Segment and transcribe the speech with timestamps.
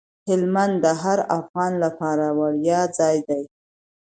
[0.27, 3.43] هلمند د هر افغان لپاره د ویاړ ځای دی.